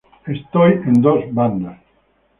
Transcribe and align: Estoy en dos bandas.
Estoy 0.25 0.81
en 0.87 0.99
dos 0.99 1.19
bandas. 1.31 1.79